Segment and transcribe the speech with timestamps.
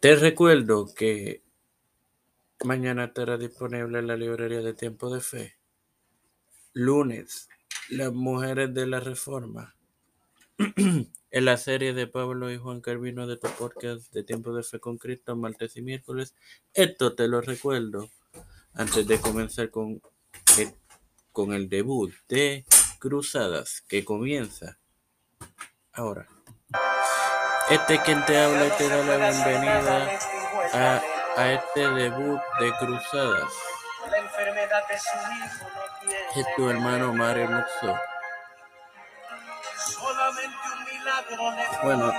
[0.00, 1.42] Te recuerdo que
[2.64, 5.56] mañana estará disponible en la librería de Tiempo de Fe.
[6.72, 7.48] Lunes,
[7.90, 9.76] las mujeres de la Reforma.
[11.34, 14.78] en la serie de Pablo y Juan Carvino de tu podcast de Tiempo de Fe
[14.78, 16.34] con Cristo, martes y miércoles.
[16.72, 18.08] Esto te lo recuerdo
[18.72, 20.00] antes de comenzar con
[20.58, 20.74] el,
[21.32, 22.64] con el debut de
[22.98, 24.78] Cruzadas que comienza
[25.92, 26.28] ahora.
[27.70, 30.18] Este quien te habla te da la bienvenida
[30.74, 31.00] a,
[31.36, 33.50] a este debut de Cruzadas.
[36.36, 37.98] Es tu hermano Mario Muxo.
[41.82, 42.12] Bueno,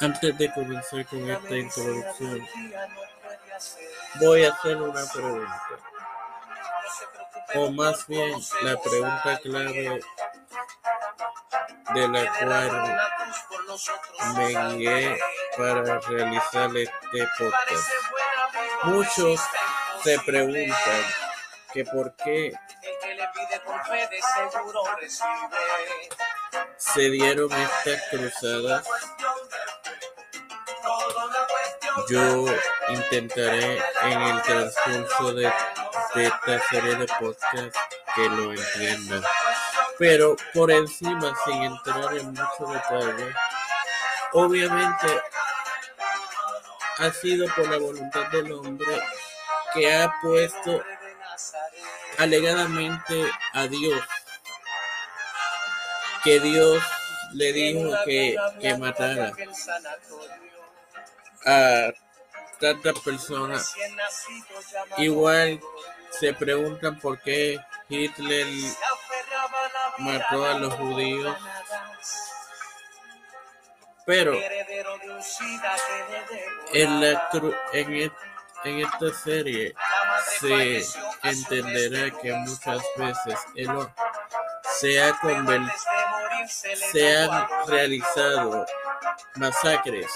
[0.00, 2.46] antes de comenzar con esta introducción,
[4.16, 5.62] voy a hacer una pregunta.
[7.54, 10.00] O más bien, la pregunta clave
[11.94, 13.15] de la cual
[14.36, 15.18] me guié
[15.56, 17.88] para realizar este podcast.
[18.84, 19.40] Muchos
[20.02, 21.04] se preguntan
[21.72, 22.52] que por qué
[26.76, 28.86] se dieron estas cruzadas.
[32.08, 32.46] Yo
[32.88, 35.52] intentaré en el transcurso de,
[36.14, 37.78] de esta serie de podcasts
[38.14, 39.22] que lo entiendan.
[39.98, 43.34] Pero por encima, sin entrar en mucho detalle,
[44.32, 45.06] obviamente
[46.98, 49.00] ha sido por la voluntad del hombre
[49.74, 50.82] que ha puesto
[52.18, 54.00] alegadamente a Dios,
[56.24, 56.82] que Dios
[57.34, 59.32] le dijo que, que matara
[61.44, 61.92] a
[62.58, 63.74] tantas personas.
[64.98, 65.60] Igual
[66.18, 67.58] se preguntan por qué
[67.88, 68.46] Hitler
[69.98, 71.36] mató a los judíos.
[74.06, 74.34] Pero
[76.72, 77.28] en, la
[77.72, 78.12] en,
[78.64, 79.74] en esta serie
[80.38, 80.84] se
[81.24, 83.38] entenderá que muchas veces
[84.78, 85.18] se, ha
[86.92, 88.64] se han realizado
[89.34, 90.06] masacres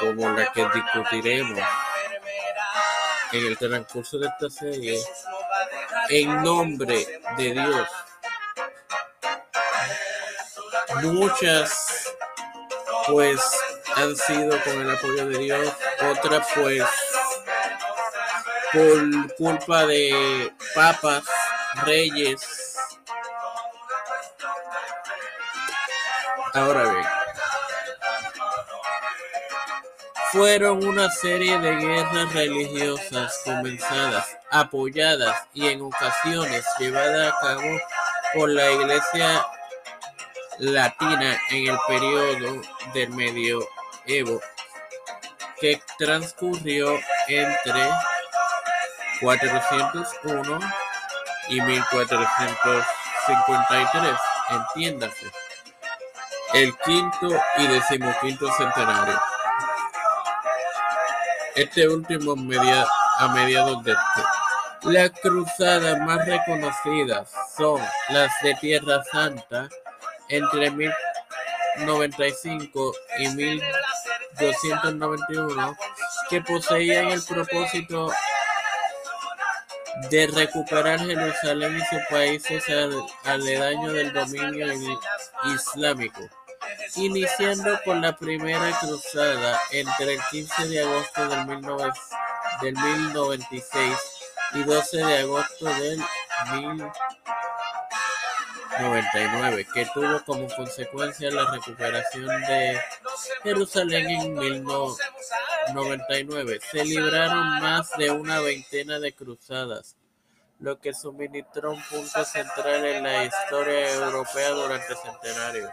[0.00, 1.60] como la que discutiremos
[3.30, 5.00] en el transcurso de esta serie
[6.08, 7.88] en nombre de Dios.
[11.02, 12.09] Muchas
[13.10, 13.40] pues
[13.96, 15.72] han sido con el apoyo de Dios,
[16.10, 16.84] otras pues
[18.72, 21.24] por culpa de papas,
[21.84, 22.76] reyes.
[26.54, 27.06] Ahora bien,
[30.32, 37.80] fueron una serie de guerras religiosas comenzadas, apoyadas y en ocasiones llevadas a cabo
[38.34, 39.44] por la Iglesia
[40.60, 42.60] latina en el periodo
[42.92, 44.40] del medioevo
[45.58, 47.88] que transcurrió entre
[49.20, 50.60] 401
[51.48, 54.16] y 1453,
[54.50, 55.26] entiéndase,
[56.54, 57.28] el quinto
[57.58, 59.20] y decimoquinto centenario.
[61.56, 62.36] Este último
[63.18, 64.22] a mediados de este.
[64.82, 69.68] Las cruzadas más reconocidas son las de Tierra Santa,
[70.30, 75.76] entre 1095 y 1291
[76.28, 78.12] que poseían el propósito
[80.08, 82.64] de recuperar Jerusalén y sus países
[83.24, 84.72] aledaños del dominio
[85.54, 86.20] islámico,
[86.96, 91.44] iniciando con la primera cruzada entre el 15 de agosto del,
[92.74, 93.96] 1096
[94.54, 96.02] y 12 de agosto del
[96.52, 96.90] 1000
[98.80, 102.80] 99, que tuvo como consecuencia la recuperación de
[103.42, 106.60] Jerusalén en 1099.
[106.70, 109.96] Se libraron más de una veintena de cruzadas,
[110.58, 115.70] lo que suministró un punto central en la historia europea durante centenarios.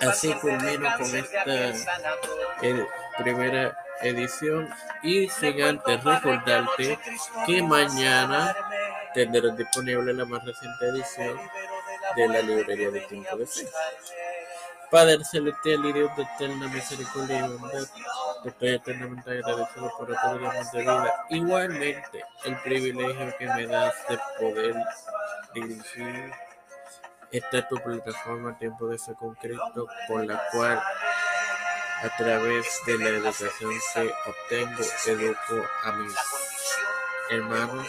[0.00, 1.72] Así culmino con esta
[3.18, 4.68] primera edición
[5.02, 6.98] y sin antes recordarte
[7.46, 8.56] que mañana
[9.14, 11.40] tendrás disponible la más reciente edición
[12.16, 13.68] de la librería de tiempo de fe.
[14.90, 17.86] Padre celestial y Dios de eterna misericordia y bondad,
[18.42, 21.26] te estoy eternamente agradecido por días de vida.
[21.30, 24.74] Igualmente, el privilegio que me das de poder
[25.54, 26.32] dirigir
[27.30, 30.82] esta tu plataforma Tiempo de Fe con Cristo, con la cual
[32.02, 36.14] a través de la educación que obtengo, educo a mis
[37.30, 37.86] hermanos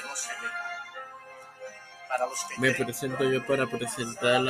[2.58, 4.42] me presento yo para presentar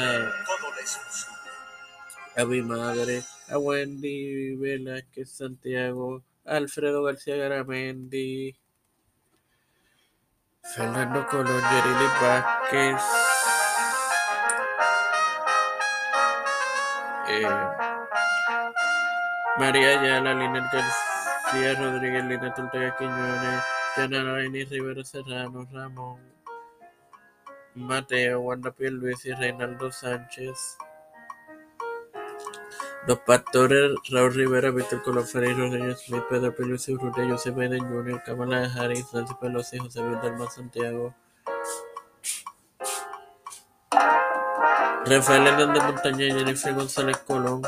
[2.35, 8.55] a mi madre, a Wendy Velázquez Santiago, Alfredo García Garamendi,
[10.75, 13.01] Fernando Colón, Yerili Vázquez,
[17.29, 17.47] eh,
[19.57, 23.63] María Ayala, Lina García Rodríguez, Lina Ortega Quiñones,
[23.97, 24.35] Yana
[24.69, 26.40] Rivera Serrano, Ramón,
[27.75, 30.77] Mateo, Wanda Luis y Reinaldo Sánchez.
[33.07, 38.21] Los pastores Raúl Rivera, Víctor Colón Ferreira, Rodríguez Smith, Pedro Luis Urrutia, Joseph Biden Jr.,
[38.23, 41.15] Kamala Harris, Nancy Pelosi, José Luis del Mar Santiago,
[45.05, 47.63] Rafael Hernández Montaña y Jennifer González Colón,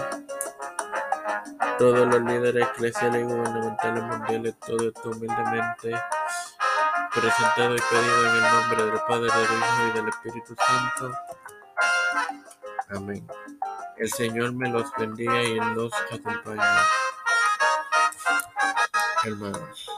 [1.79, 5.95] todos los líderes eclesiales y gubernamentales mundiales, todo esto humildemente
[7.13, 11.17] presentado y pedido en el nombre del Padre, del Hijo y del Espíritu Santo.
[12.89, 13.27] Amén.
[13.97, 16.61] El Señor me los bendiga y los acompañe,
[19.23, 19.92] hermanos.